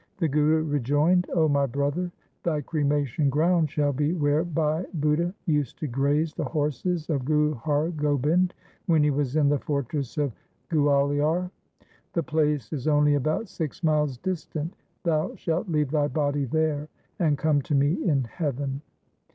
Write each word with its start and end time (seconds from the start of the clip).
The 0.17 0.27
Guru 0.27 0.63
rejoined:—' 0.63 1.27
0 1.31 1.47
my 1.49 1.67
brother, 1.67 2.11
thy 2.41 2.61
cremation 2.61 3.29
ground 3.29 3.69
shall 3.69 3.93
be 3.93 4.13
where 4.13 4.43
Bhai 4.43 4.87
Budha 4.99 5.31
used 5.45 5.77
to 5.77 5.85
graze 5.85 6.33
the 6.33 6.43
horses 6.43 7.07
of 7.11 7.23
Guru 7.23 7.53
Har 7.53 7.89
Gobind 7.89 8.55
when 8.87 9.03
he 9.03 9.11
was 9.11 9.35
in 9.35 9.47
the 9.47 9.59
fortress 9.59 10.17
of 10.17 10.33
Gualiar. 10.71 11.51
The 12.13 12.23
place 12.23 12.73
is 12.73 12.87
only 12.87 13.13
about 13.13 13.47
six 13.47 13.83
miles 13.83 14.17
distant. 14.17 14.75
Thou 15.03 15.35
shalt 15.35 15.69
leave 15.69 15.91
thy 15.91 16.07
body 16.07 16.45
there, 16.45 16.87
and 17.19 17.37
come 17.37 17.61
to 17.61 17.75
me 17.75 18.03
in 18.03 18.23
heaven.' 18.23 18.81